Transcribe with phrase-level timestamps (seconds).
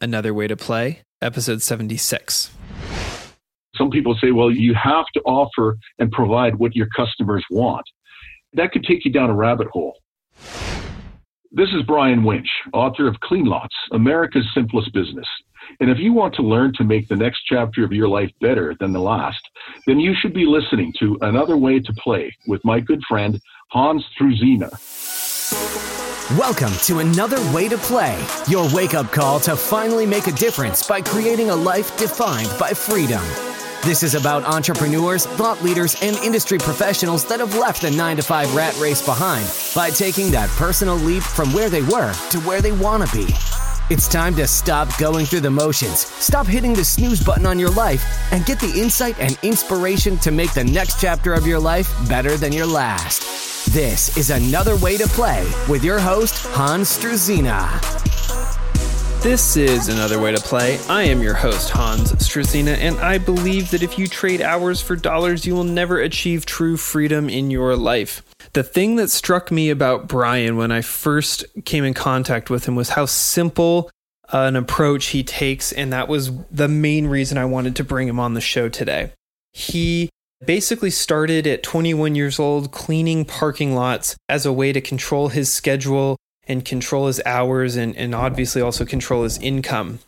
[0.00, 2.50] Another Way to Play, episode 76.
[3.76, 7.84] Some people say, well, you have to offer and provide what your customers want.
[8.52, 9.96] That could take you down a rabbit hole.
[11.50, 15.26] This is Brian Winch, author of Clean Lots, America's Simplest Business.
[15.80, 18.76] And if you want to learn to make the next chapter of your life better
[18.78, 19.40] than the last,
[19.86, 23.40] then you should be listening to Another Way to Play with my good friend,
[23.70, 25.95] Hans Struzina.
[26.32, 30.84] Welcome to Another Way to Play, your wake up call to finally make a difference
[30.84, 33.22] by creating a life defined by freedom.
[33.84, 38.24] This is about entrepreneurs, thought leaders, and industry professionals that have left the 9 to
[38.24, 42.60] 5 rat race behind by taking that personal leap from where they were to where
[42.60, 43.32] they want to be.
[43.88, 47.70] It's time to stop going through the motions, stop hitting the snooze button on your
[47.70, 51.94] life, and get the insight and inspiration to make the next chapter of your life
[52.08, 53.55] better than your last.
[53.70, 57.82] This is Another Way to Play with your host, Hans Struzina.
[59.22, 60.78] This is Another Way to Play.
[60.88, 64.94] I am your host, Hans Struzina, and I believe that if you trade hours for
[64.94, 68.22] dollars, you will never achieve true freedom in your life.
[68.52, 72.76] The thing that struck me about Brian when I first came in contact with him
[72.76, 73.90] was how simple
[74.32, 78.08] uh, an approach he takes, and that was the main reason I wanted to bring
[78.08, 79.12] him on the show today.
[79.52, 80.08] He
[80.44, 85.52] basically started at 21 years old cleaning parking lots as a way to control his
[85.52, 89.98] schedule and control his hours and, and obviously also control his income.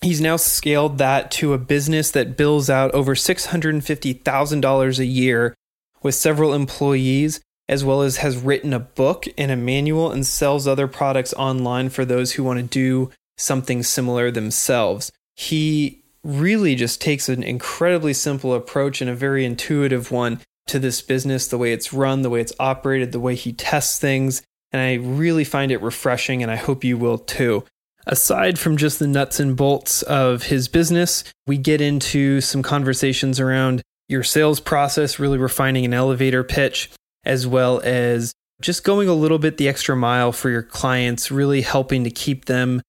[0.00, 5.54] He's now scaled that to a business that bills out over $650,000 a year
[6.02, 10.66] with several employees as well as has written a book and a manual and sells
[10.66, 15.10] other products online for those who want to do something similar themselves.
[15.34, 21.02] He really just takes an incredibly simple approach and a very intuitive one to this
[21.02, 24.42] business, the way it's run, the way it's operated, the way he tests things.
[24.72, 27.64] And I really find it refreshing, and I hope you will too.
[28.06, 33.38] Aside from just the nuts and bolts of his business, we get into some conversations
[33.38, 36.90] around your sales process, really refining an elevator pitch,
[37.24, 41.62] as well as just going a little bit the extra mile for your clients, really
[41.62, 42.82] helping to keep them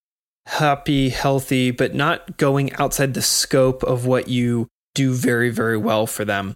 [0.48, 6.08] happy, healthy, but not going outside the scope of what you do very, very well
[6.08, 6.56] for them.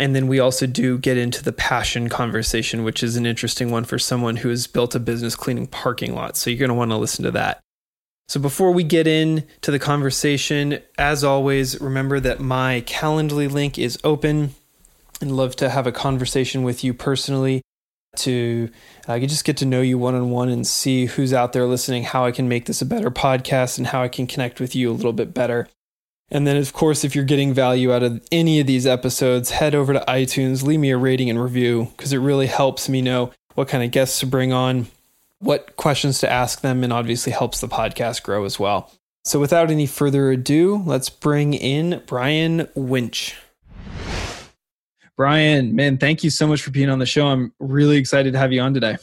[0.00, 3.84] And then we also do get into the passion conversation, which is an interesting one
[3.84, 6.40] for someone who has built a business cleaning parking lots.
[6.40, 7.60] So you're going to want to listen to that.
[8.28, 13.98] So before we get into the conversation, as always, remember that my Calendly link is
[14.04, 14.54] open
[15.20, 17.62] and love to have a conversation with you personally
[18.16, 18.70] to
[19.06, 22.04] uh, just get to know you one on one and see who's out there listening,
[22.04, 24.90] how I can make this a better podcast, and how I can connect with you
[24.90, 25.68] a little bit better.
[26.30, 29.74] And then, of course, if you're getting value out of any of these episodes, head
[29.74, 33.32] over to iTunes, leave me a rating and review because it really helps me know
[33.54, 34.88] what kind of guests to bring on,
[35.38, 38.92] what questions to ask them, and obviously helps the podcast grow as well.
[39.24, 43.36] So, without any further ado, let's bring in Brian Winch.
[45.18, 47.26] Brian, man, thank you so much for being on the show.
[47.26, 48.96] I'm really excited to have you on today.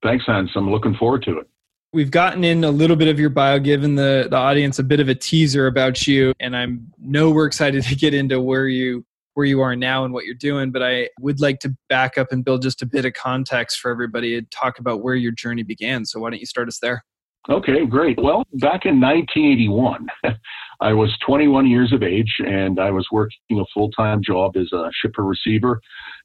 [0.00, 0.52] Thanks, Hans.
[0.54, 1.48] I'm looking forward to it.
[1.92, 5.00] We've gotten in a little bit of your bio, given the, the audience a bit
[5.00, 6.66] of a teaser about you, and I
[7.00, 10.34] know we're excited to get into where you where you are now and what you're
[10.34, 10.70] doing.
[10.70, 13.90] But I would like to back up and build just a bit of context for
[13.90, 16.06] everybody and talk about where your journey began.
[16.06, 17.04] So why don't you start us there?
[17.48, 18.18] Okay, great.
[18.20, 20.06] Well, back in 1981,
[20.80, 24.72] I was 21 years of age and I was working a full time job as
[24.72, 25.80] a shipper receiver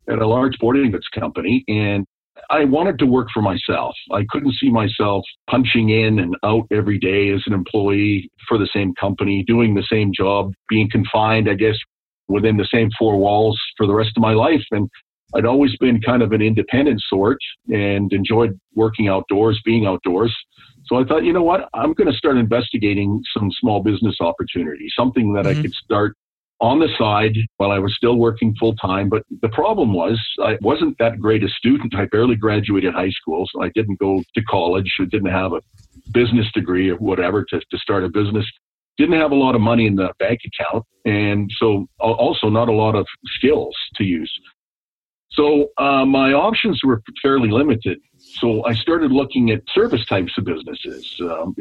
[0.10, 1.64] at a large boarding goods company.
[1.68, 2.06] And
[2.50, 3.94] I wanted to work for myself.
[4.12, 8.70] I couldn't see myself punching in and out every day as an employee for the
[8.74, 11.78] same company, doing the same job, being confined, I guess,
[12.28, 14.64] within the same four walls for the rest of my life.
[14.72, 14.90] And
[15.36, 17.38] I'd always been kind of an independent sort
[17.70, 20.36] and enjoyed working outdoors, being outdoors.
[20.86, 21.70] So I thought, you know what?
[21.74, 25.60] I'm going to start investigating some small business opportunities, something that mm-hmm.
[25.60, 26.16] I could start
[26.62, 29.10] on the side while I was still working full time.
[29.10, 31.96] But the problem was I wasn't that great a student.
[31.96, 34.92] I barely graduated high school, so I didn't go to college.
[35.00, 35.62] I didn't have a
[36.12, 38.46] business degree or whatever to, to start a business.
[38.98, 42.74] Didn't have a lot of money in the bank account, and so also not a
[42.74, 43.08] lot of
[43.38, 44.32] skills to use.
[45.34, 48.00] So uh, my options were fairly limited.
[48.18, 51.16] So I started looking at service types of businesses.
[51.22, 51.56] Um,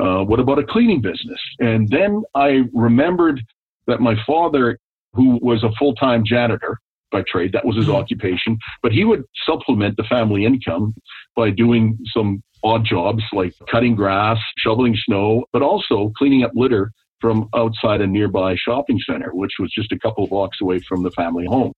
[0.00, 1.40] uh, what about a cleaning business?
[1.58, 3.42] And then I remembered
[3.86, 4.78] that my father,
[5.14, 6.78] who was a full time janitor
[7.10, 7.96] by trade, that was his mm-hmm.
[7.96, 10.94] occupation, but he would supplement the family income
[11.34, 16.92] by doing some odd jobs like cutting grass, shoveling snow, but also cleaning up litter
[17.20, 21.02] from outside a nearby shopping center, which was just a couple of blocks away from
[21.02, 21.72] the family home.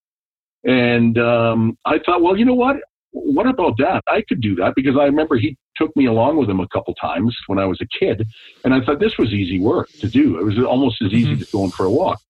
[0.65, 2.77] And um, I thought, well, you know what?
[3.13, 4.03] what about that?
[4.07, 6.95] I could do that because I remember he took me along with him a couple
[6.95, 8.27] times when I was a kid.
[8.65, 10.39] And I thought this was easy work to do.
[10.39, 11.43] It was almost as easy mm-hmm.
[11.43, 12.21] as going for a walk.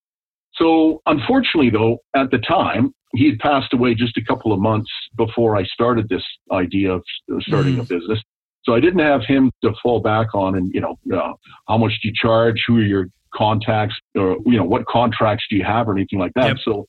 [0.55, 4.91] So, unfortunately, though, at the time, he had passed away just a couple of months
[5.17, 7.03] before I started this idea of
[7.41, 7.81] starting mm.
[7.81, 8.21] a business.
[8.65, 11.33] So I didn't have him to fall back on and, you know, uh,
[11.67, 12.63] how much do you charge?
[12.67, 13.97] Who are your contacts?
[14.15, 16.47] Or, you know, what contracts do you have or anything like that?
[16.47, 16.57] Yep.
[16.63, 16.87] So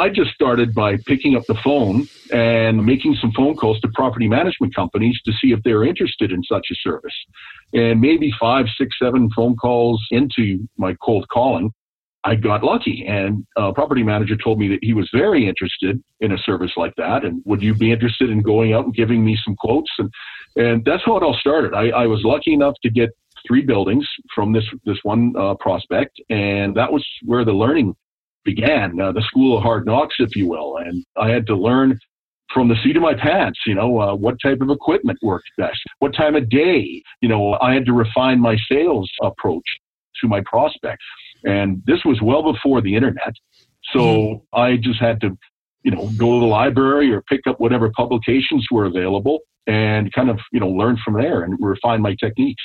[0.00, 4.28] I just started by picking up the phone and making some phone calls to property
[4.28, 7.14] management companies to see if they're interested in such a service.
[7.74, 11.70] And maybe five, six, seven phone calls into my cold calling,
[12.24, 13.04] I got lucky.
[13.06, 16.94] And a property manager told me that he was very interested in a service like
[16.96, 17.24] that.
[17.26, 19.90] And would you be interested in going out and giving me some quotes?
[19.98, 20.10] And,
[20.56, 21.74] and that's how it all started.
[21.74, 23.10] I, I was lucky enough to get
[23.46, 26.20] three buildings from this, this one uh, prospect.
[26.30, 27.94] And that was where the learning
[28.44, 30.78] began, uh, the school of hard knocks, if you will.
[30.78, 31.98] And I had to learn
[32.52, 35.78] from the seat of my pants, you know, uh, what type of equipment worked best,
[36.00, 39.64] what time of day, you know, I had to refine my sales approach
[40.20, 41.00] to my prospect.
[41.44, 43.32] And this was well before the internet.
[43.92, 44.60] So mm-hmm.
[44.60, 45.36] I just had to,
[45.82, 50.28] you know, go to the library or pick up whatever publications were available and kind
[50.28, 52.62] of, you know, learn from there and refine my techniques.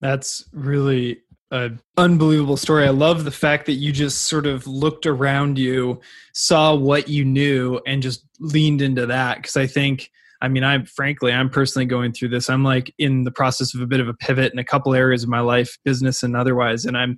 [0.00, 1.20] That's really
[1.50, 2.86] an unbelievable story.
[2.86, 6.00] I love the fact that you just sort of looked around you,
[6.32, 9.38] saw what you knew, and just leaned into that.
[9.38, 10.10] Because I think,
[10.40, 12.48] I mean, I'm frankly, I'm personally going through this.
[12.48, 15.22] I'm like in the process of a bit of a pivot in a couple areas
[15.22, 17.16] of my life, business and otherwise, and I'm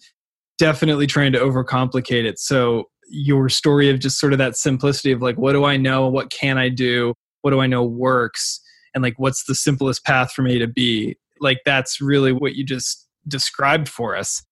[0.59, 2.39] definitely trying to overcomplicate it.
[2.39, 6.09] So your story of just sort of that simplicity of like, what do I know?
[6.09, 7.15] What can I do?
[7.43, 8.61] What do I know works?
[8.95, 11.17] And like, what's the simplest path from A to B?
[11.41, 14.43] Like, that's really what you just described for us.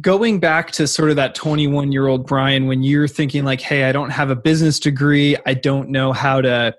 [0.00, 3.84] Going back to sort of that 21 year old Brian, when you're thinking, like, hey,
[3.84, 6.74] I don't have a business degree, I don't know how to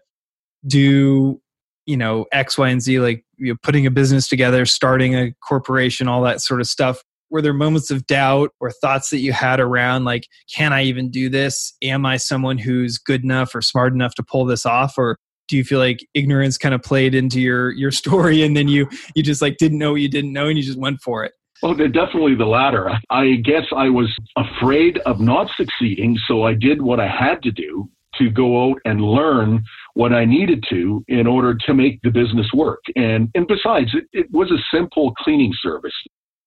[0.68, 1.42] do,
[1.86, 5.34] you know, X, Y, and Z, like you know, putting a business together, starting a
[5.48, 7.02] corporation, all that sort of stuff.
[7.32, 11.10] Were there moments of doubt or thoughts that you had around, like, can I even
[11.10, 11.74] do this?
[11.84, 14.98] Am I someone who's good enough or smart enough to pull this off?
[14.98, 15.18] Or
[15.50, 18.88] do you feel like ignorance kind of played into your your story and then you
[19.16, 21.34] you just like didn't know what you didn't know and you just went for it
[21.62, 22.90] well, definitely the latter.
[23.10, 27.52] I guess I was afraid of not succeeding, so I did what I had to
[27.52, 29.64] do to go out and learn
[29.94, 32.80] what I needed to in order to make the business work.
[32.96, 35.94] And and besides, it, it was a simple cleaning service.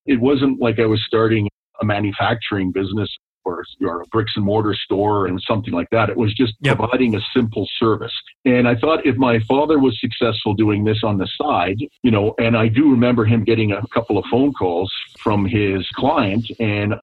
[0.07, 1.49] It wasn't like I was starting
[1.81, 3.11] a manufacturing business
[3.45, 6.11] or, or a bricks and mortar store and something like that.
[6.11, 6.79] It was just yep.
[6.79, 8.13] providing a simple service.
[8.45, 12.35] And I thought if my father was successful doing this on the side, you know,
[12.39, 16.47] and I do remember him getting a couple of phone calls from his client.
[16.61, 16.95] And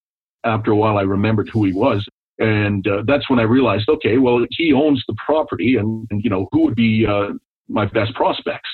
[0.43, 2.07] after a while, I remembered who he was.
[2.39, 6.29] And uh, that's when I realized, okay, well, he owns the property, and, and you
[6.29, 7.31] know, who would be uh,
[7.67, 8.69] my best prospects?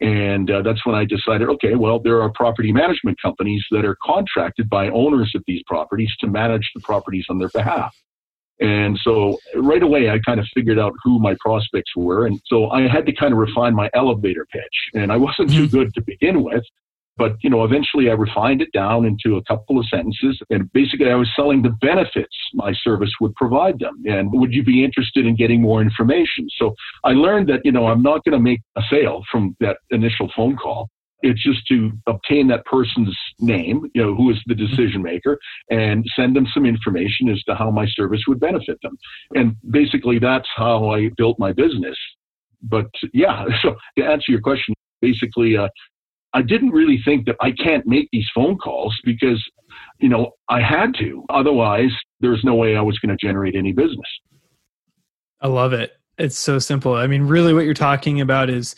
[0.00, 3.96] And uh, that's when I decided, okay, well, there are property management companies that are
[4.02, 7.94] contracted by owners of these properties to manage the properties on their behalf.
[8.60, 12.26] And so right away, I kind of figured out who my prospects were.
[12.26, 14.62] And so I had to kind of refine my elevator pitch.
[14.94, 15.76] And I wasn't too mm-hmm.
[15.76, 16.64] good to begin with.
[17.20, 20.40] But, you know, eventually I refined it down into a couple of sentences.
[20.48, 24.02] And basically, I was selling the benefits my service would provide them.
[24.06, 26.48] And would you be interested in getting more information?
[26.56, 26.74] So
[27.04, 30.32] I learned that, you know, I'm not going to make a sale from that initial
[30.34, 30.88] phone call.
[31.20, 35.38] It's just to obtain that person's name, you know, who is the decision maker,
[35.68, 38.96] and send them some information as to how my service would benefit them.
[39.34, 41.98] And basically, that's how I built my business.
[42.62, 45.68] But yeah, so to answer your question, basically, uh,
[46.32, 49.42] I didn't really think that I can't make these phone calls because,
[49.98, 51.24] you know, I had to.
[51.28, 54.06] Otherwise, there's no way I was going to generate any business.
[55.40, 55.92] I love it.
[56.18, 56.94] It's so simple.
[56.94, 58.76] I mean, really, what you're talking about is,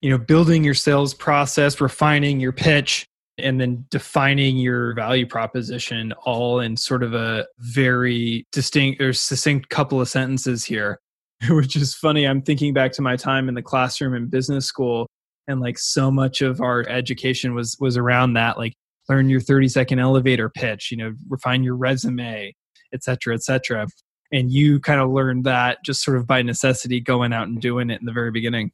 [0.00, 3.04] you know, building your sales process, refining your pitch,
[3.36, 9.68] and then defining your value proposition all in sort of a very distinct or succinct
[9.68, 11.00] couple of sentences here,
[11.50, 12.26] which is funny.
[12.26, 15.08] I'm thinking back to my time in the classroom in business school
[15.48, 18.74] and like so much of our education was was around that like
[19.08, 22.54] learn your 30 second elevator pitch you know refine your resume
[22.94, 23.86] et cetera et cetera.
[24.30, 27.88] And you kind of learned that just sort of by necessity going out and doing
[27.88, 28.72] it in the very beginning.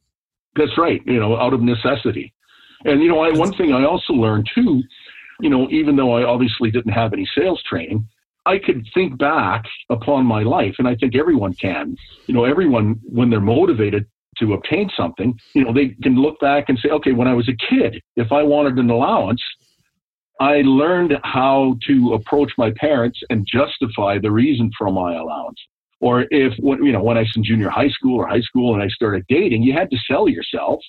[0.55, 2.33] That's right you know out of necessity.
[2.83, 4.83] And you know I, one thing i also learned too
[5.39, 8.07] you know even though i obviously didn't have any sales training
[8.45, 11.95] I could think back upon my life, and I think everyone can.
[12.27, 14.05] You know, everyone, when they're motivated
[14.39, 17.49] to obtain something, you know, they can look back and say, okay, when I was
[17.49, 19.41] a kid, if I wanted an allowance,
[20.39, 25.59] I learned how to approach my parents and justify the reason for my allowance.
[26.01, 28.83] Or if, you know, when I was in junior high school or high school and
[28.83, 30.81] I started dating, you had to sell yourself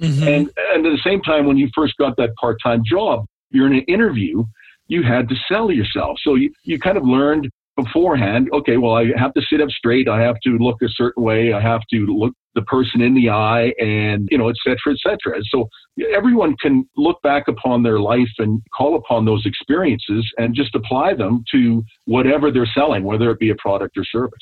[0.00, 0.22] Mm-hmm.
[0.22, 3.66] And, and at the same time, when you first got that part time job, you're
[3.66, 4.44] in an interview,
[4.88, 6.18] you had to sell yourself.
[6.22, 10.08] So you, you kind of learned beforehand, okay, well, I have to sit up straight.
[10.08, 11.52] I have to look a certain way.
[11.52, 14.98] I have to look the person in the eye and, you know, et cetera, et
[15.02, 15.40] cetera.
[15.44, 15.68] So
[16.14, 21.14] everyone can look back upon their life and call upon those experiences and just apply
[21.14, 24.32] them to whatever they're selling, whether it be a product or service.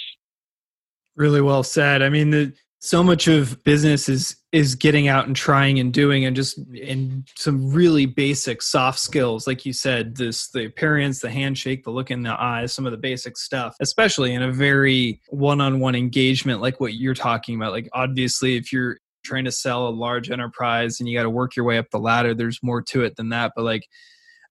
[1.15, 2.03] Really well said.
[2.03, 6.25] I mean, the, so much of business is is getting out and trying and doing
[6.25, 11.31] and just in some really basic soft skills like you said this the appearance the
[11.31, 15.21] handshake the look in the eyes some of the basic stuff especially in a very
[15.29, 17.73] one-on-one engagement like what you're talking about.
[17.73, 21.55] Like obviously if you're trying to sell a large enterprise and you got to work
[21.55, 23.53] your way up the ladder there's more to it than that.
[23.55, 23.87] But like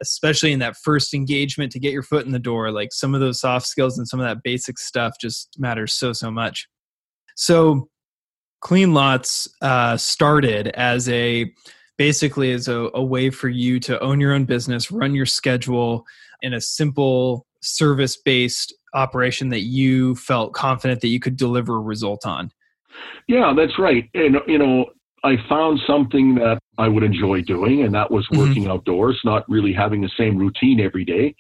[0.01, 3.21] especially in that first engagement to get your foot in the door like some of
[3.21, 6.67] those soft skills and some of that basic stuff just matters so so much.
[7.35, 7.89] So
[8.61, 11.51] Clean Lots uh, started as a
[11.97, 16.05] basically as a, a way for you to own your own business, run your schedule
[16.41, 21.81] in a simple service based operation that you felt confident that you could deliver a
[21.81, 22.51] result on.
[23.27, 24.09] Yeah, that's right.
[24.13, 24.85] And, you know,
[25.23, 28.41] I found something that I would enjoy doing, and that was mm-hmm.
[28.41, 28.71] working mm-hmm.
[28.71, 31.35] outdoors, not really having the same routine every day.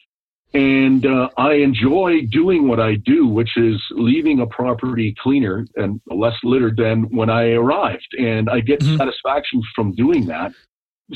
[0.53, 6.01] And uh, I enjoy doing what I do, which is leaving a property cleaner and
[6.07, 8.15] less littered than when I arrived.
[8.17, 8.97] And I get mm-hmm.
[8.97, 10.53] satisfaction from doing that.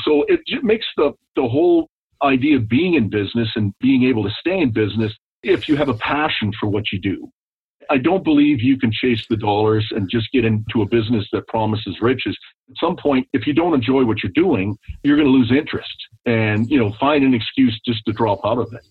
[0.02, 1.90] So it makes the, the whole
[2.22, 5.90] idea of being in business and being able to stay in business if you have
[5.90, 7.30] a passion for what you do.
[7.90, 11.48] I don't believe you can chase the dollars and just get into a business that
[11.48, 12.38] promises riches.
[12.70, 15.94] At some point, if you don't enjoy what you're doing, you're going to lose interest
[16.26, 18.86] and, you know, find an excuse just to drop out of it.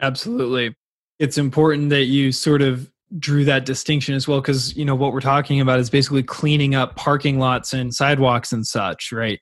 [0.00, 0.74] Absolutely.
[1.18, 5.12] It's important that you sort of drew that distinction as well because you know what
[5.12, 9.40] we're talking about is basically cleaning up parking lots and sidewalks and such right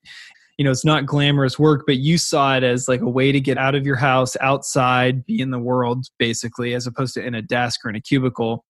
[0.57, 3.41] you know it's not glamorous work but you saw it as like a way to
[3.41, 7.35] get out of your house outside be in the world basically as opposed to in
[7.35, 8.65] a desk or in a cubicle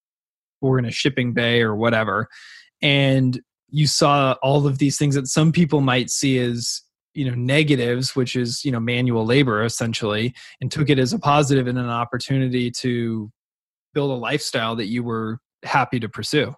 [0.63, 2.27] or in a shipping bay or whatever
[2.81, 6.81] and you saw all of these things that some people might see as
[7.17, 11.19] you know negatives which is you know manual labor essentially and took it as a
[11.19, 13.31] positive and an opportunity to
[13.95, 16.55] build a lifestyle that you were happy to pursue.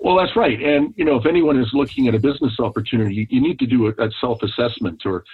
[0.00, 0.60] Well that's right.
[0.62, 3.88] And you know if anyone is looking at a business opportunity you need to do
[3.88, 5.24] a, a self-assessment or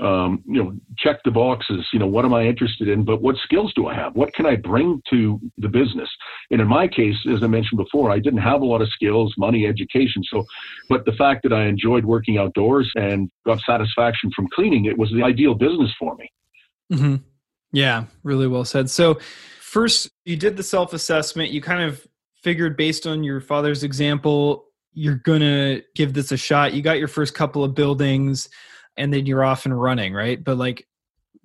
[0.00, 1.86] um, you know, check the boxes.
[1.92, 3.04] You know, what am I interested in?
[3.04, 4.14] But what skills do I have?
[4.16, 6.08] What can I bring to the business?
[6.50, 9.32] And in my case, as I mentioned before, I didn't have a lot of skills,
[9.38, 10.22] money, education.
[10.30, 10.44] So,
[10.88, 15.10] but the fact that I enjoyed working outdoors and got satisfaction from cleaning, it was
[15.12, 16.30] the ideal business for me.
[16.92, 17.16] Mm-hmm.
[17.72, 18.90] Yeah, really well said.
[18.90, 19.18] So,
[19.60, 21.50] first, you did the self assessment.
[21.50, 22.06] You kind of
[22.42, 26.72] figured based on your father's example, you're going to give this a shot.
[26.72, 28.48] You got your first couple of buildings
[28.96, 30.86] and then you're off and running right but like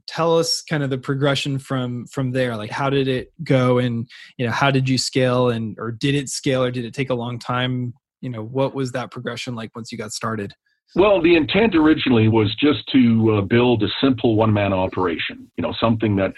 [0.07, 4.09] tell us kind of the progression from from there like how did it go and
[4.37, 7.09] you know how did you scale and or did it scale or did it take
[7.09, 10.53] a long time you know what was that progression like once you got started
[10.95, 15.49] well, the intent originally was just to uh, build a simple one-man operation.
[15.55, 16.33] You know, something that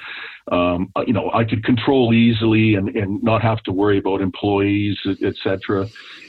[0.51, 4.19] um, uh, you know I could control easily and, and not have to worry about
[4.19, 5.87] employees, etc.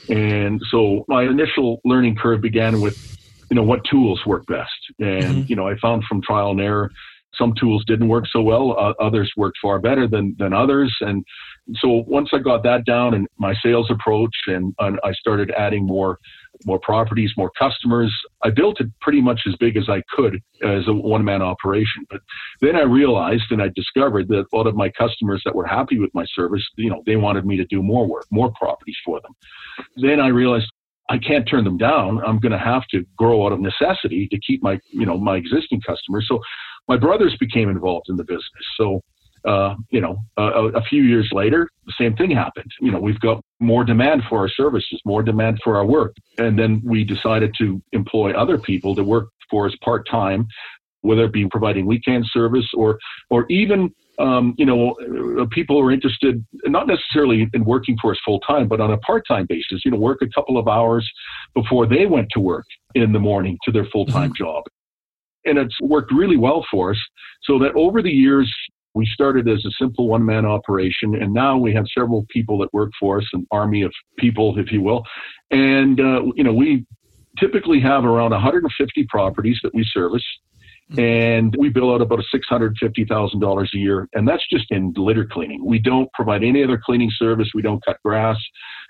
[0.08, 3.18] And so my initial learning curve began with
[3.52, 4.70] you know what tools work best.
[4.98, 5.42] And mm-hmm.
[5.46, 6.90] you know i found from trial and error
[7.34, 10.90] some tools didn't work so well uh, others worked far better than than others.
[11.02, 11.22] And
[11.76, 15.84] so once i got that down and my sales approach and, and i started adding
[15.86, 16.18] more
[16.64, 20.88] more properties more customers i built it pretty much as big as i could as
[20.88, 22.06] a one man operation.
[22.08, 22.22] But
[22.62, 25.98] then i realized and i discovered that a lot of my customers that were happy
[25.98, 29.20] with my service you know they wanted me to do more work more properties for
[29.20, 29.34] them.
[29.96, 30.72] Then i realized
[31.12, 32.22] I can't turn them down.
[32.26, 35.36] I'm going to have to grow out of necessity to keep my, you know, my
[35.36, 36.24] existing customers.
[36.26, 36.40] So
[36.88, 38.64] my brothers became involved in the business.
[38.78, 39.02] So,
[39.46, 42.70] uh, you know, a few years later, the same thing happened.
[42.80, 46.14] You know, we've got more demand for our services, more demand for our work.
[46.38, 50.46] And then we decided to employ other people to work for us part time,
[51.02, 54.94] whether it be providing weekend service or, or even um, you know,
[55.40, 58.98] uh, people are interested not necessarily in working for us full time, but on a
[58.98, 59.84] part time basis.
[59.84, 61.08] You know, work a couple of hours
[61.54, 64.44] before they went to work in the morning to their full time mm-hmm.
[64.44, 64.64] job,
[65.44, 66.98] and it's worked really well for us.
[67.44, 68.52] So that over the years,
[68.94, 72.72] we started as a simple one man operation, and now we have several people that
[72.72, 75.02] work for us, an army of people, if you will.
[75.50, 76.84] And, uh, you know, we
[77.38, 80.24] typically have around 150 properties that we service
[80.98, 84.08] and we bill out about $650,000 a year.
[84.12, 85.64] And that's just in litter cleaning.
[85.64, 87.48] We don't provide any other cleaning service.
[87.54, 88.36] We don't cut grass.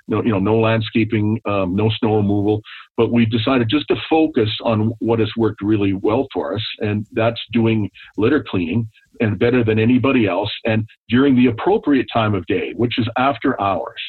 [0.09, 2.61] no, you know, no landscaping, um, no snow removal.
[2.97, 7.07] But we've decided just to focus on what has worked really well for us, and
[7.13, 8.89] that's doing litter cleaning
[9.21, 13.61] and better than anybody else, and during the appropriate time of day, which is after
[13.61, 14.01] hours,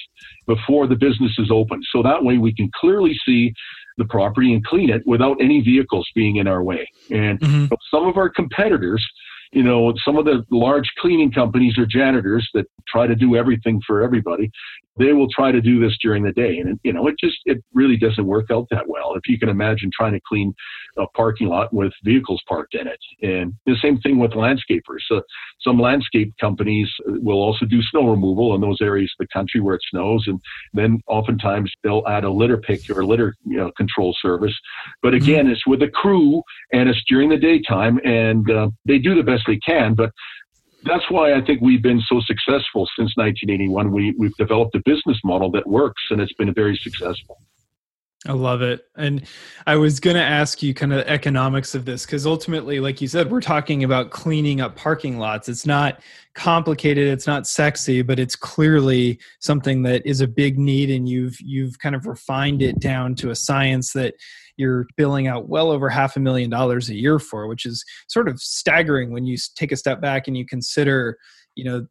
[0.48, 1.82] before the business is open.
[1.94, 3.54] So that way we can clearly see
[3.98, 6.88] the property and clean it without any vehicles being in our way.
[7.12, 7.74] And mm-hmm.
[7.92, 9.06] some of our competitors
[9.54, 13.82] you know, some of the large cleaning companies or janitors that try to do everything
[13.86, 14.52] for everybody,
[14.98, 16.58] they will try to do this during the day.
[16.58, 19.16] And, you know, it just, it really doesn't work out that well.
[19.16, 20.54] If you can imagine trying to clean
[20.98, 23.00] a parking lot with vehicles parked in it.
[23.22, 25.02] And the same thing with landscapers.
[25.08, 25.22] So
[25.62, 29.76] some landscape companies will also do snow removal in those areas of the country where
[29.76, 30.26] it snows.
[30.28, 30.40] And
[30.74, 34.54] then oftentimes they'll add a litter pick or litter you know, control service.
[35.02, 35.54] But again, mm-hmm.
[35.54, 39.44] it's with a crew and it's during the daytime and uh, they do the best
[39.48, 39.96] they can.
[39.96, 40.12] But
[40.86, 43.92] that's why I think we've been so successful since 1981.
[43.92, 47.40] We, we've developed a business model that works and it's been very successful.
[48.26, 48.86] I love it.
[48.96, 49.26] And
[49.68, 53.08] I was going to ask you kind of economics of this because ultimately, like you
[53.10, 55.50] said, we're talking about cleaning up parking lots.
[55.50, 56.00] It's not
[56.34, 61.40] complicated, it's not sexy, but it's clearly something that is a big need and you've
[61.42, 64.16] you've kind of refined it down to a science that
[64.58, 68.28] you're billing out well over half a million dollars a year for, which is sort
[68.28, 71.18] of staggering when you take a step back and you consider,
[71.56, 71.86] you know,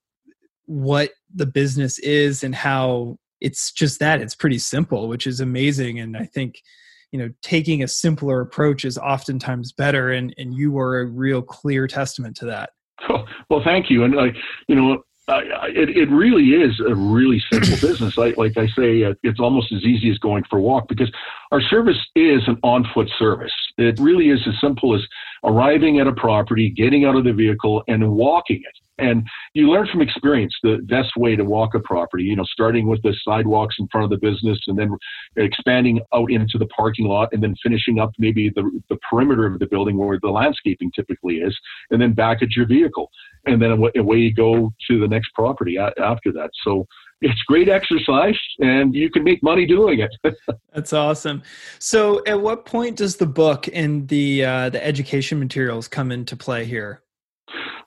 [0.67, 5.99] what the business is and how it's just that it's pretty simple, which is amazing.
[5.99, 6.63] And I think,
[7.11, 10.11] you know, taking a simpler approach is oftentimes better.
[10.11, 12.71] And, and you are a real clear testament to that.
[13.51, 14.05] Well, thank you.
[14.05, 14.29] And I,
[14.67, 18.19] you know, I, it, it really is a really simple business.
[18.19, 21.11] I, like I say, uh, it's almost as easy as going for a walk because
[21.53, 23.53] our service is an on foot service.
[23.79, 25.03] It really is as simple as
[25.45, 28.77] arriving at a property, getting out of the vehicle, and walking it.
[28.99, 32.87] And you learn from experience the best way to walk a property, you know, starting
[32.87, 34.97] with the sidewalks in front of the business and then
[35.37, 39.59] expanding out into the parking lot and then finishing up maybe the, the perimeter of
[39.59, 41.59] the building where the landscaping typically is,
[41.91, 43.11] and then back at your vehicle.
[43.47, 46.51] And then away you go to the next property after that.
[46.65, 46.87] So
[47.23, 50.37] it's great exercise and you can make money doing it.
[50.75, 51.43] That's awesome.
[51.79, 56.37] So at what point does the book and the uh, the education materials come into
[56.37, 57.03] play here?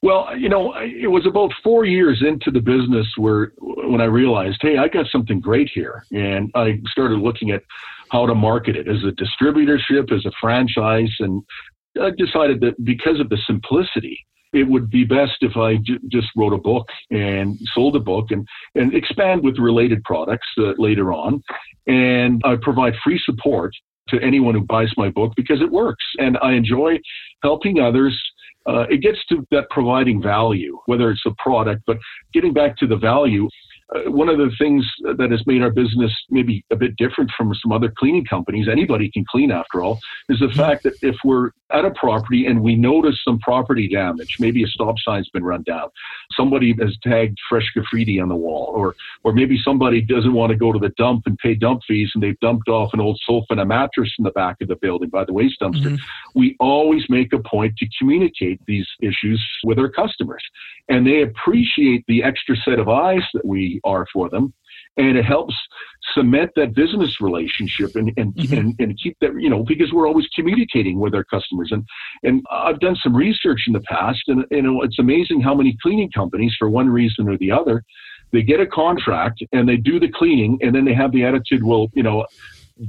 [0.01, 4.59] Well, you know, it was about four years into the business where when I realized,
[4.61, 7.63] hey, I got something great here, and I started looking at
[8.11, 11.41] how to market it as a distributorship, as a franchise, and
[11.99, 14.19] I decided that because of the simplicity,
[14.53, 18.31] it would be best if I j- just wrote a book and sold a book
[18.31, 21.43] and, and expand with related products uh, later on.
[21.87, 23.73] And I provide free support
[24.09, 26.03] to anyone who buys my book because it works.
[26.19, 26.99] And I enjoy
[27.43, 28.15] helping others
[28.67, 31.97] uh, it gets to that providing value, whether it's a product, but
[32.33, 33.47] getting back to the value,
[33.93, 34.85] uh, one of the things
[35.17, 39.11] that has made our business maybe a bit different from some other cleaning companies, anybody
[39.11, 42.75] can clean after all, is the fact that if we're at a property and we
[42.75, 45.89] notice some property damage, maybe a stop sign's been run down,
[46.31, 50.57] somebody has tagged fresh graffiti on the wall, or or maybe somebody doesn't want to
[50.57, 53.47] go to the dump and pay dump fees and they've dumped off an old sofa
[53.51, 55.91] and a mattress in the back of the building by the waste dumpster.
[55.91, 56.39] Mm-hmm.
[56.39, 60.43] We always make a point to communicate these issues with our customers.
[60.87, 64.53] And they appreciate the extra set of eyes that we are for them
[64.97, 65.55] and it helps
[66.13, 68.53] cement that business relationship and and, mm-hmm.
[68.53, 71.83] and, and keep that you know because we're always communicating with our customers and
[72.23, 75.77] and I've done some research in the past and you know it's amazing how many
[75.81, 77.83] cleaning companies for one reason or the other
[78.31, 81.63] they get a contract and they do the cleaning and then they have the attitude
[81.63, 82.25] well you know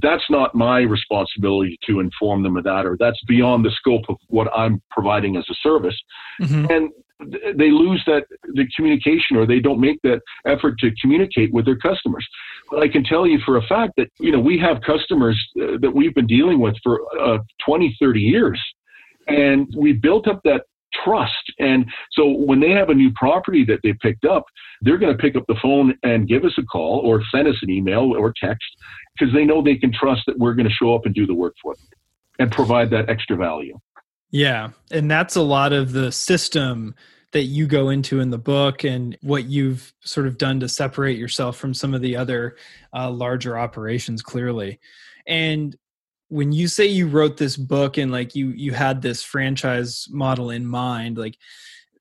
[0.02, 4.16] that's not my responsibility to inform them of that or that's beyond the scope of
[4.28, 5.96] what I'm providing as a service
[6.42, 6.70] mm-hmm.
[6.70, 11.64] and they lose that the communication or they don't make that effort to communicate with
[11.64, 12.26] their customers.
[12.70, 15.78] But I can tell you for a fact that you know we have customers uh,
[15.80, 18.60] that we've been dealing with for uh, 20, 30 years,
[19.28, 20.62] and we built up that
[21.04, 21.52] trust.
[21.58, 24.44] And so when they have a new property that they picked up,
[24.82, 27.56] they're going to pick up the phone and give us a call or send us
[27.62, 28.64] an email or text
[29.18, 31.34] because they know they can trust that we're going to show up and do the
[31.34, 31.86] work for them
[32.38, 33.78] and provide that extra value.
[34.30, 34.70] Yeah.
[34.90, 36.94] And that's a lot of the system
[37.32, 41.18] that you go into in the book and what you've sort of done to separate
[41.18, 42.56] yourself from some of the other
[42.94, 44.80] uh, larger operations clearly.
[45.26, 45.76] And
[46.28, 50.50] when you say you wrote this book and like you you had this franchise model
[50.50, 51.36] in mind, like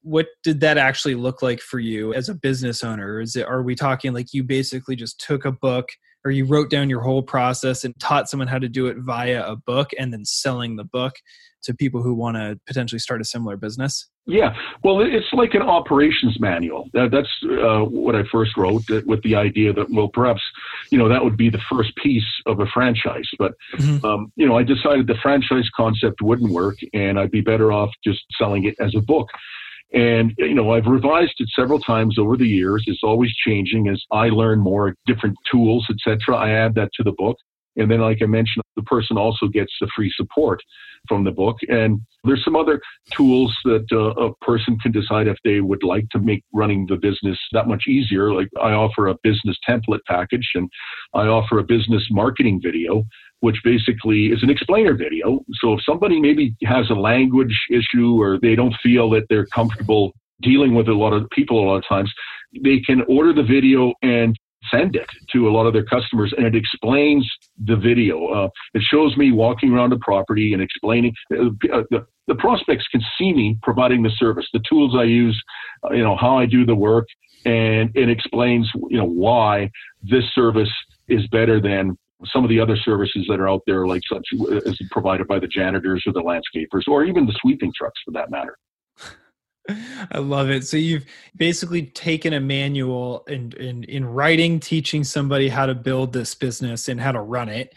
[0.02, 3.20] what did that actually look like for you as a business owner?
[3.20, 5.90] Is it are we talking like you basically just took a book
[6.26, 9.46] or you wrote down your whole process and taught someone how to do it via
[9.48, 11.14] a book and then selling the book
[11.64, 14.08] to people who want to potentially start a similar business?
[14.28, 16.90] Yeah, well, it's like an operations manual.
[16.94, 20.42] That, that's uh, what I first wrote with the idea that, well, perhaps,
[20.92, 23.30] you know, that would be the first piece of a franchise.
[23.38, 24.04] But, mm-hmm.
[24.04, 27.92] um, you know, I decided the franchise concept wouldn't work and I'd be better off
[28.04, 29.28] just selling it as a book.
[29.96, 32.84] And, you know, I've revised it several times over the years.
[32.86, 36.36] It's always changing as I learn more different tools, etc.
[36.36, 37.38] I add that to the book.
[37.78, 40.62] And then, like I mentioned, the person also gets the free support
[41.08, 41.58] from the book.
[41.70, 42.82] And there's some other
[43.12, 46.96] tools that uh, a person can decide if they would like to make running the
[46.96, 48.34] business that much easier.
[48.34, 50.70] Like I offer a business template package and
[51.14, 53.04] I offer a business marketing video,
[53.42, 55.40] which basically is an explainer video.
[55.62, 60.14] So if somebody maybe has a language issue or they don't feel that they're comfortable
[60.42, 62.12] dealing with a lot of people a lot of times,
[62.64, 64.36] they can order the video and
[64.72, 67.30] send it to a lot of their customers and it explains
[67.66, 68.26] the video.
[68.28, 71.14] Uh, it shows me walking around the property and explaining.
[71.32, 75.40] Uh, uh, the, the prospects can see me providing the service, the tools I use,
[75.84, 77.06] uh, you know, how I do the work,
[77.46, 79.70] and it explains, you know, why
[80.02, 80.72] this service
[81.08, 84.26] is better than some of the other services that are out there, like such
[84.66, 88.32] as provided by the janitors or the landscapers, or even the sweeping trucks for that
[88.32, 88.58] matter.
[90.12, 90.66] I love it.
[90.66, 95.74] So you've basically taken a manual and in, in, in writing, teaching somebody how to
[95.74, 97.74] build this business and how to run it.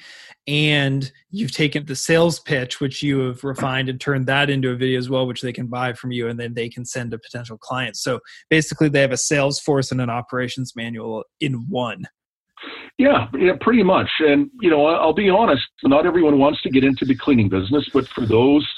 [0.47, 4.77] And you've taken the sales pitch, which you have refined and turned that into a
[4.77, 7.19] video as well, which they can buy from you and then they can send to
[7.19, 8.03] potential clients.
[8.03, 12.05] So basically they have a sales force and an operations manual in one.
[12.99, 14.11] Yeah, yeah, pretty much.
[14.21, 15.63] And you know, I'll be honest.
[15.85, 18.69] Not everyone wants to get into the cleaning business, but for those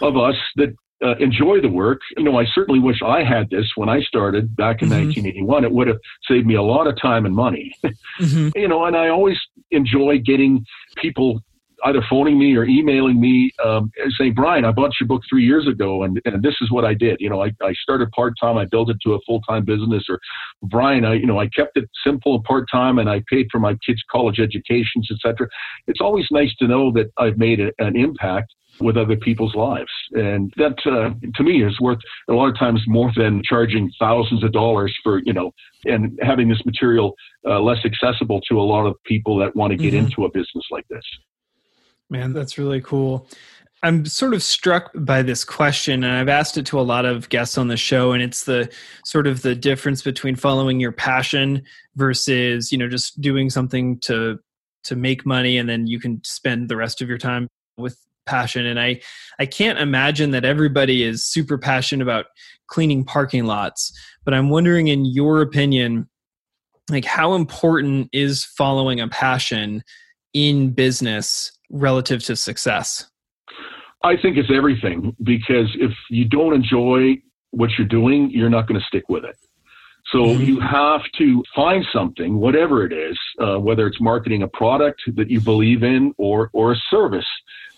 [0.00, 2.00] of us that uh, enjoy the work.
[2.16, 5.06] You know, I certainly wish I had this when I started back in mm-hmm.
[5.06, 5.64] 1981.
[5.64, 7.74] It would have saved me a lot of time and money.
[8.20, 8.50] mm-hmm.
[8.54, 9.38] You know, and I always
[9.70, 10.64] enjoy getting
[10.96, 11.40] people
[11.84, 15.66] either phoning me or emailing me um, saying, Brian, I bought your book three years
[15.66, 17.18] ago and, and this is what I did.
[17.20, 20.04] You know, I, I started part time, I built it to a full time business.
[20.08, 20.18] Or
[20.62, 23.58] Brian, I, you know, I kept it simple and part time and I paid for
[23.58, 25.48] my kids' college educations, etc.
[25.86, 29.90] It's always nice to know that I've made a, an impact with other people's lives.
[30.12, 34.42] And that, uh, to me, is worth a lot of times more than charging thousands
[34.42, 35.52] of dollars for, you know,
[35.84, 37.14] and having this material
[37.46, 40.06] uh, less accessible to a lot of people that want to get mm-hmm.
[40.06, 41.04] into a business like this.
[42.10, 43.28] Man, that's really cool.
[43.82, 47.28] I'm sort of struck by this question, and I've asked it to a lot of
[47.30, 48.68] guests on the show, and it's the
[49.06, 51.62] sort of the difference between following your passion
[51.96, 54.38] versus, you know, just doing something to
[54.84, 58.66] to make money and then you can spend the rest of your time with passion
[58.66, 59.00] and i
[59.38, 62.26] i can't imagine that everybody is super passionate about
[62.68, 63.92] cleaning parking lots
[64.24, 66.08] but i'm wondering in your opinion
[66.90, 69.82] like how important is following a passion
[70.32, 73.06] in business relative to success
[74.02, 77.16] i think it's everything because if you don't enjoy
[77.50, 79.36] what you're doing you're not going to stick with it
[80.12, 80.42] so mm-hmm.
[80.42, 85.30] you have to find something, whatever it is, uh, whether it's marketing a product that
[85.30, 87.26] you believe in or or a service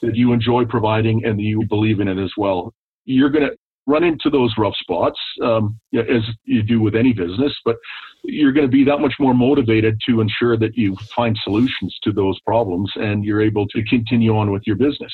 [0.01, 2.73] that you enjoy providing and that you believe in it as well.
[3.05, 7.53] You're going to run into those rough spots um, as you do with any business,
[7.64, 7.77] but
[8.25, 12.12] you're going to be that much more motivated to ensure that you find solutions to
[12.12, 15.12] those problems and you're able to continue on with your business.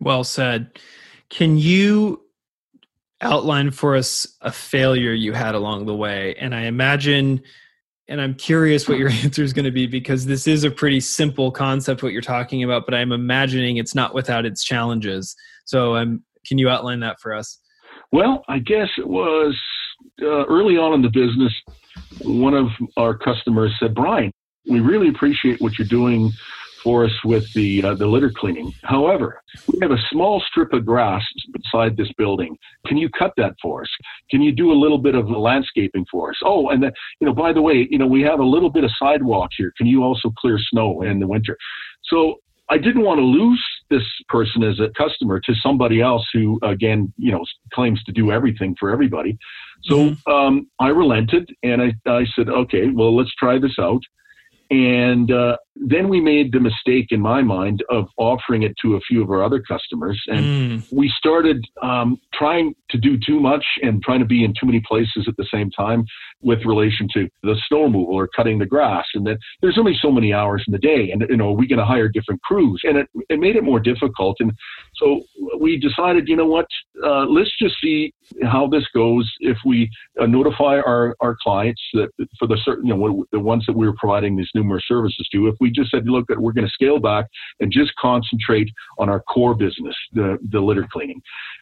[0.00, 0.78] Well said.
[1.30, 2.22] Can you
[3.20, 6.36] outline for us a failure you had along the way?
[6.38, 7.42] And I imagine
[8.08, 11.00] and I'm curious what your answer is going to be because this is a pretty
[11.00, 15.36] simple concept what you're talking about, but I'm imagining it's not without its challenges.
[15.66, 17.60] So, um, can you outline that for us?
[18.12, 19.58] Well, I guess it was
[20.22, 21.52] uh, early on in the business.
[22.22, 24.32] One of our customers said, "Brian,
[24.68, 26.32] we really appreciate what you're doing
[26.82, 28.72] for us with the uh, the litter cleaning.
[28.82, 32.56] However, we have a small strip of grass beside this building.
[32.86, 33.90] Can you cut that for us?
[34.30, 36.36] Can you do a little bit of the landscaping for us?
[36.44, 38.84] Oh, and then you know, by the way, you know, we have a little bit
[38.84, 39.72] of sidewalk here.
[39.76, 41.56] Can you also clear snow in the winter?
[42.04, 42.36] So
[42.70, 47.12] I didn't want to lose this person as a customer to somebody else who, again,
[47.16, 49.38] you know, claims to do everything for everybody.
[49.84, 50.30] So mm-hmm.
[50.30, 54.02] um, I relented and I, I said, okay, well, let's try this out.
[54.70, 59.00] And uh, then we made the mistake in my mind of offering it to a
[59.00, 60.20] few of our other customers.
[60.26, 60.44] And
[60.82, 60.92] mm.
[60.92, 64.82] we started um, trying to do too much and trying to be in too many
[64.86, 66.04] places at the same time
[66.40, 69.06] with relation to the snow removal or cutting the grass.
[69.14, 71.68] And then there's only so many hours in the day and you know are we're
[71.68, 72.80] going to hire different crews.
[72.84, 74.36] And it, it made it more difficult.
[74.40, 74.52] And
[74.96, 75.22] so
[75.60, 76.66] we decided you know what
[77.04, 78.12] uh, let's just see
[78.42, 79.30] how this goes.
[79.40, 83.64] If we uh, notify our, our clients that for the certain you know the ones
[83.66, 86.52] that we were providing these numerous services to if we just said look that we're
[86.52, 87.26] going to scale back
[87.60, 91.20] and just concentrate on our core business the, the litter cleaning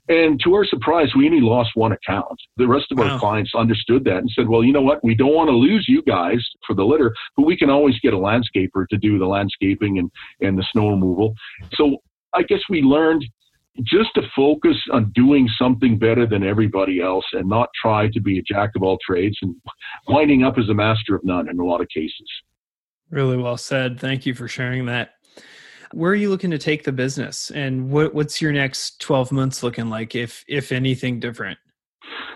[0.08, 3.10] and to our surprise we only lost one account the rest of wow.
[3.10, 5.86] our clients understood that and said well you know what we don't want to lose
[5.88, 9.26] you guys for the litter but we can always get a landscaper to do the
[9.26, 11.34] landscaping and, and the snow removal
[11.74, 11.96] so
[12.34, 13.24] I guess we learned
[13.82, 18.38] just to focus on doing something better than everybody else and not try to be
[18.38, 19.54] a jack of all trades and
[20.08, 22.28] winding up as a master of none in a lot of cases.
[23.10, 24.00] Really well said.
[24.00, 25.14] Thank you for sharing that.
[25.92, 29.62] Where are you looking to take the business and what, what's your next 12 months
[29.62, 31.58] looking like if if anything different?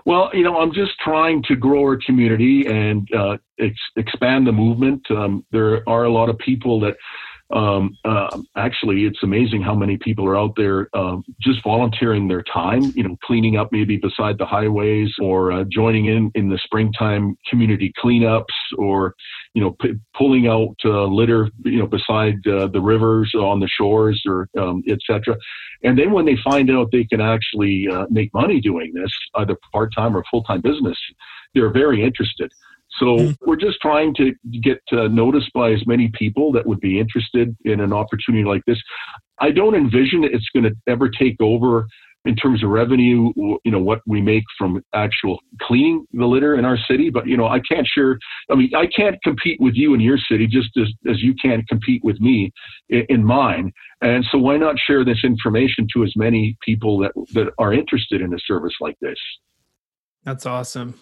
[0.07, 4.53] Well, you know, I'm just trying to grow our community and uh, ex- expand the
[4.53, 5.03] movement.
[5.11, 6.97] Um, there are a lot of people that
[7.53, 12.43] um, uh, actually, it's amazing how many people are out there uh, just volunteering their
[12.43, 16.59] time, you know, cleaning up maybe beside the highways or uh, joining in in the
[16.65, 18.45] springtime community cleanups
[18.79, 19.15] or,
[19.55, 23.69] you know, p- pulling out uh, litter, you know, beside uh, the rivers on the
[23.69, 25.37] shores or um, etc.
[25.83, 29.57] And then when they find out they can actually uh, make money doing this, either
[29.73, 30.99] part time or full time business,
[31.55, 32.53] they're very interested.
[33.01, 33.33] So mm-hmm.
[33.49, 34.33] we're just trying to
[34.63, 38.63] get uh, noticed by as many people that would be interested in an opportunity like
[38.67, 38.79] this.
[39.41, 41.87] I don't envision it's going to ever take over
[42.27, 43.33] in terms of revenue,
[43.65, 47.09] you know, what we make from actual cleaning the litter in our city.
[47.09, 48.19] But, you know, I can't share,
[48.51, 51.67] I mean, I can't compete with you in your city just as, as you can't
[51.67, 52.53] compete with me
[52.91, 53.73] in, in mine.
[54.03, 58.21] And so why not share this information to as many people that, that are interested
[58.21, 59.19] in a service like this?
[60.25, 61.01] That's awesome.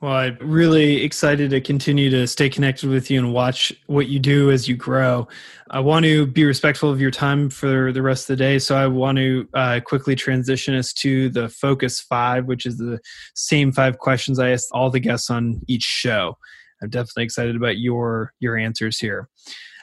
[0.00, 4.20] Well, I'm really excited to continue to stay connected with you and watch what you
[4.20, 5.26] do as you grow.
[5.70, 8.76] I want to be respectful of your time for the rest of the day, so
[8.76, 13.00] I want to uh, quickly transition us to the Focus Five, which is the
[13.34, 16.38] same five questions I asked all the guests on each show.
[16.80, 19.28] I'm definitely excited about your your answers here.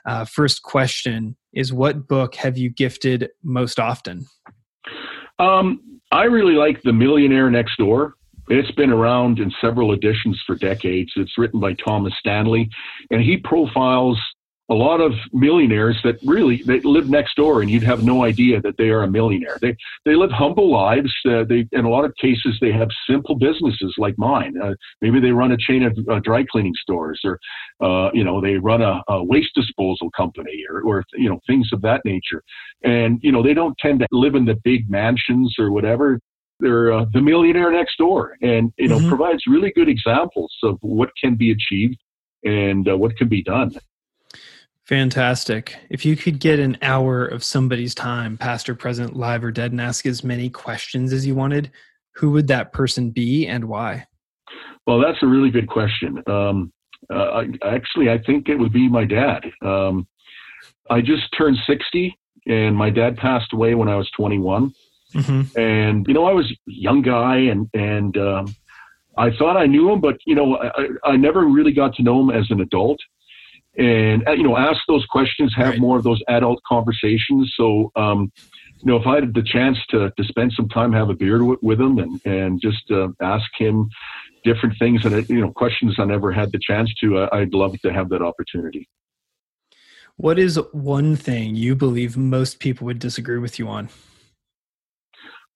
[0.05, 4.27] Uh, first question is: What book have you gifted most often?
[5.39, 8.13] Um, I really like The Millionaire Next Door
[8.49, 11.11] it's been around in several editions for decades.
[11.15, 12.69] It's written by Thomas Stanley,
[13.11, 14.19] and he profiles
[14.69, 18.59] a lot of millionaires that really they live next door, and you'd have no idea
[18.61, 19.57] that they are a millionaire.
[19.61, 21.13] They they live humble lives.
[21.27, 24.55] Uh, they in a lot of cases they have simple businesses like mine.
[24.61, 27.39] Uh, maybe they run a chain of uh, dry cleaning stores, or
[27.79, 31.69] uh, you know they run a, a waste disposal company, or or you know things
[31.71, 32.41] of that nature.
[32.83, 36.19] And you know they don't tend to live in the big mansions or whatever
[36.59, 38.37] they're uh, the millionaire next door.
[38.41, 39.09] And you know mm-hmm.
[39.09, 41.97] provides really good examples of what can be achieved
[42.43, 43.71] and uh, what can be done.
[44.85, 45.77] Fantastic.
[45.89, 49.71] If you could get an hour of somebody's time past or present live or dead
[49.71, 51.71] and ask as many questions as you wanted
[52.15, 54.07] who would that person be and why?
[54.87, 56.21] Well that's a really good question.
[56.27, 56.71] Um,
[57.13, 59.43] uh, I, actually i think it would be my dad.
[59.61, 60.07] Um,
[60.89, 64.73] i just turned 60 and my dad passed away when i was 21
[65.15, 65.57] Mm-hmm.
[65.57, 68.55] And you know, I was a young guy, and and um,
[69.17, 72.19] I thought I knew him, but you know, I, I never really got to know
[72.21, 72.99] him as an adult.
[73.77, 75.79] And uh, you know, ask those questions, have right.
[75.79, 77.53] more of those adult conversations.
[77.57, 78.31] So, um,
[78.79, 81.43] you know, if I had the chance to to spend some time, have a beer
[81.43, 83.89] with, with him, and and just uh, ask him
[84.45, 87.77] different things and you know questions I never had the chance to, uh, I'd love
[87.81, 88.87] to have that opportunity.
[90.17, 93.89] What is one thing you believe most people would disagree with you on?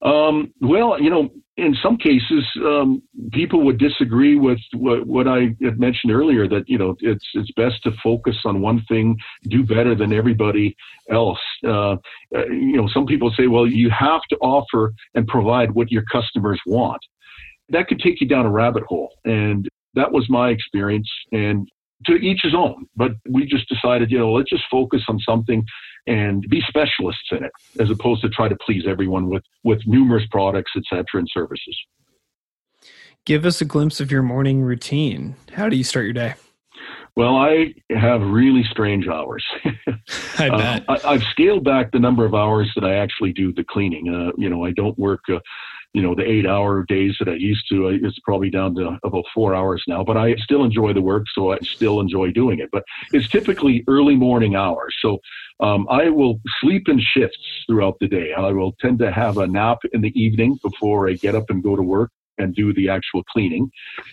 [0.01, 5.55] Um, well, you know, in some cases, um, people would disagree with what, what, I
[5.61, 6.47] had mentioned earlier.
[6.47, 10.75] That you know, it's it's best to focus on one thing, do better than everybody
[11.11, 11.39] else.
[11.65, 11.93] Uh,
[12.33, 16.03] uh, you know, some people say, well, you have to offer and provide what your
[16.09, 17.01] customers want.
[17.67, 21.09] That could take you down a rabbit hole, and that was my experience.
[21.33, 21.67] And
[22.05, 22.85] to each his own.
[22.95, 25.65] But we just decided, you know, let's just focus on something
[26.09, 30.25] and be specialists in it, as opposed to try to please everyone with with numerous
[30.31, 31.77] products, etc., and services.
[33.25, 35.35] Give us a glimpse of your morning routine.
[35.53, 36.33] How do you start your day?
[37.15, 39.45] Well, I have really strange hours.
[40.37, 40.89] I bet.
[40.89, 44.07] Uh, I, have scaled back the number of hours that I actually do the cleaning.
[44.07, 45.39] Uh, you know, I don't work uh,
[45.93, 47.87] you know, the eight hour days that I used to.
[47.87, 51.51] It's probably down to about four hours now, but I still enjoy the work, so
[51.51, 52.69] I still enjoy doing it.
[52.71, 54.95] But it's typically early morning hours.
[55.01, 55.17] So
[55.59, 58.33] um, I will sleep in shifts throughout the day.
[58.37, 61.63] I will tend to have a nap in the evening before I get up and
[61.63, 63.69] go to work and do the actual cleaning.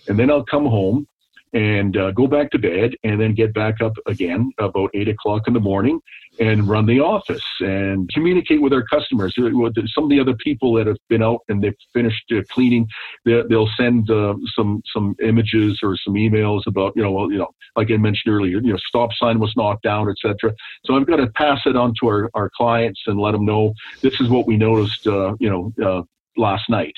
[0.08, 1.06] And then I'll come home
[1.52, 5.42] and uh, go back to bed and then get back up again about eight o'clock
[5.46, 6.00] in the morning
[6.38, 9.34] and run the office and communicate with our customers.
[9.34, 12.86] Some of the other people that have been out and they've finished uh, cleaning,
[13.24, 17.48] they'll send uh, some some images or some emails about you know well you know
[17.76, 20.54] like I mentioned earlier you know stop sign was knocked down etc.
[20.84, 23.72] So I've got to pass it on to our, our clients and let them know
[24.02, 26.02] this is what we noticed uh, you know uh,
[26.36, 26.94] last night.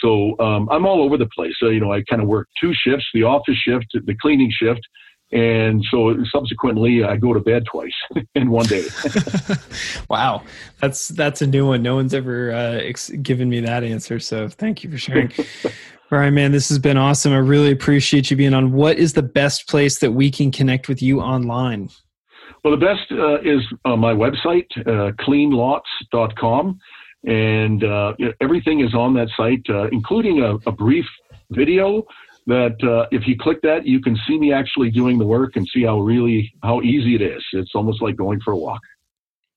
[0.00, 1.54] So um, I'm all over the place.
[1.58, 4.80] So, you know, I kind of work two shifts: the office shift, the cleaning shift,
[5.32, 7.92] and so subsequently I go to bed twice
[8.34, 8.84] in one day.
[10.10, 10.42] wow,
[10.80, 11.82] that's that's a new one.
[11.82, 14.20] No one's ever uh, ex- given me that answer.
[14.20, 15.32] So thank you for sharing.
[16.10, 17.32] Brian, man, this has been awesome.
[17.32, 18.72] I really appreciate you being on.
[18.72, 21.88] What is the best place that we can connect with you online?
[22.62, 26.78] Well, the best uh, is uh, my website, uh, cleanlots.com.
[27.24, 31.06] And uh, everything is on that site, uh, including a, a, brief
[31.50, 32.04] video
[32.46, 35.66] that uh, if you click that, you can see me actually doing the work and
[35.72, 37.44] see how really how easy it is.
[37.52, 38.80] It's almost like going for a walk.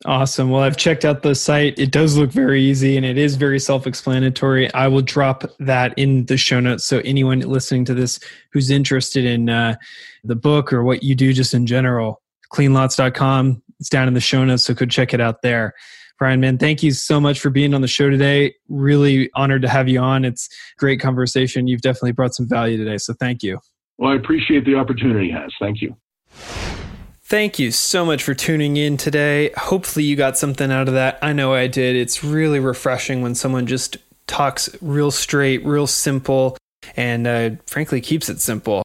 [0.04, 0.52] Awesome.
[0.52, 1.80] Well, I've checked out the site.
[1.80, 4.72] It does look very easy and it is very self explanatory.
[4.74, 6.86] I will drop that in the show notes.
[6.86, 8.20] So, anyone listening to this
[8.52, 9.76] who's interested in uh,
[10.24, 12.22] the book or what you do just in general,
[12.54, 14.64] cleanlots.com, it's down in the show notes.
[14.64, 15.74] So, could check it out there.
[16.18, 18.56] Brian, man, thank you so much for being on the show today.
[18.70, 20.24] Really honored to have you on.
[20.24, 21.68] It's great conversation.
[21.68, 22.98] You've definitely brought some value today.
[22.98, 23.60] So thank you.
[23.98, 25.54] Well, I appreciate the opportunity, Hans.
[25.60, 25.96] Thank you.
[27.28, 29.52] Thank you so much for tuning in today.
[29.58, 31.18] Hopefully, you got something out of that.
[31.22, 31.96] I know I did.
[31.96, 33.98] It's really refreshing when someone just
[34.28, 36.56] talks real straight, real simple,
[36.96, 38.85] and uh, frankly keeps it simple.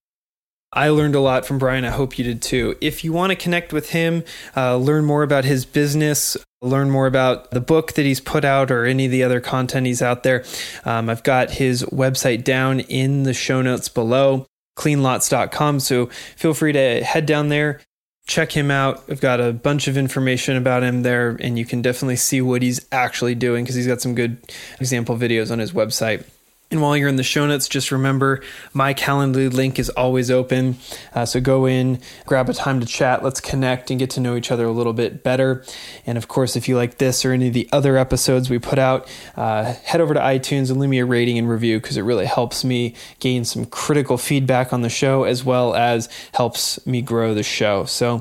[0.73, 1.85] I learned a lot from Brian.
[1.85, 2.77] I hope you did too.
[2.81, 4.23] If you want to connect with him,
[4.57, 8.71] uh, learn more about his business, learn more about the book that he's put out
[8.71, 10.45] or any of the other content he's out there,
[10.85, 14.47] um, I've got his website down in the show notes below,
[14.79, 15.81] cleanlots.com.
[15.81, 16.07] So
[16.37, 17.81] feel free to head down there,
[18.29, 19.03] check him out.
[19.11, 22.63] I've got a bunch of information about him there, and you can definitely see what
[22.63, 24.39] he's actually doing because he's got some good
[24.79, 26.25] example videos on his website.
[26.73, 30.77] And while you're in the show notes, just remember my Calendly link is always open.
[31.13, 34.37] Uh, so go in, grab a time to chat, let's connect and get to know
[34.37, 35.65] each other a little bit better.
[36.07, 38.79] And of course, if you like this or any of the other episodes we put
[38.79, 42.03] out, uh, head over to iTunes and leave me a rating and review because it
[42.03, 47.03] really helps me gain some critical feedback on the show as well as helps me
[47.03, 47.85] grow the show.
[47.85, 48.21] So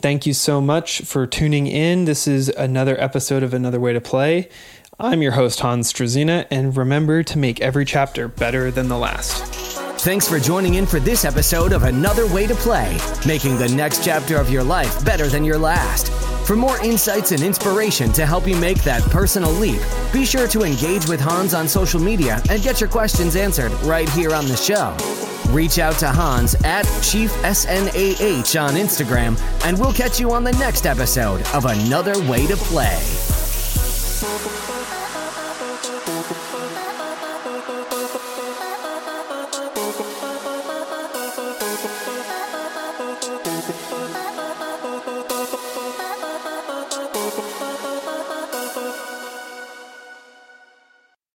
[0.00, 2.04] thank you so much for tuning in.
[2.04, 4.50] This is another episode of Another Way to Play.
[5.00, 9.44] I'm your host, Hans Struzina, and remember to make every chapter better than the last.
[10.00, 14.02] Thanks for joining in for this episode of Another Way to Play, making the next
[14.02, 16.10] chapter of your life better than your last.
[16.48, 19.80] For more insights and inspiration to help you make that personal leap,
[20.12, 24.08] be sure to engage with Hans on social media and get your questions answered right
[24.08, 24.96] here on the show.
[25.52, 30.52] Reach out to Hans at Chief SNAH on Instagram, and we'll catch you on the
[30.52, 32.98] next episode of Another Way to Play.